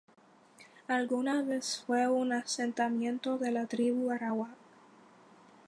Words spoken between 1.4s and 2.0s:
vez